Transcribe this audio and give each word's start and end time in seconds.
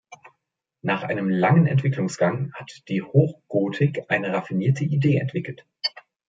Nach 0.81 1.03
einem 1.03 1.29
langen 1.29 1.67
Entwicklungsgang 1.67 2.51
hat 2.55 2.71
die 2.89 3.03
Hochgotik 3.03 4.01
eine 4.07 4.33
raffinierte 4.33 4.83
Idee 4.83 5.17
entwickelt. 5.17 5.63